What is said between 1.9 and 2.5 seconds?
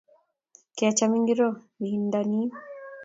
nda ni?